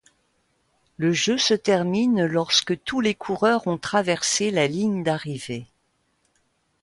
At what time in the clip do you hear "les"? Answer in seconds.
3.01-3.13